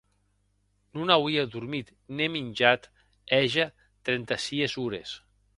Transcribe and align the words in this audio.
Non 0.95 1.11
auie 1.15 1.43
dormit 1.53 1.87
ne 2.15 2.25
minjat 2.33 2.83
hège 3.33 3.65
trenta 4.05 4.35
sies 4.45 4.73
ores. 4.85 5.09